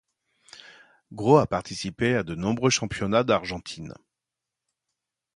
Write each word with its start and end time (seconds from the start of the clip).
Grau 1.13 1.37
a 1.37 1.45
participé 1.45 2.15
à 2.15 2.23
de 2.23 2.33
nombreux 2.33 2.71
championnats 2.71 3.23
d'Argentine. 3.23 3.93